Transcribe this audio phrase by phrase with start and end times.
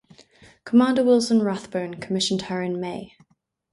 [0.65, 3.13] Commander Wilson Rathbone commissioned her in May.